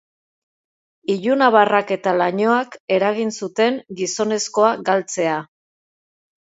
Ilunabarrak 1.15 1.93
eta 1.97 2.15
lainoak 2.23 2.79
eragin 2.97 3.37
zuten 3.39 3.81
gizonezkoa 4.03 4.77
galtzea. 4.93 5.41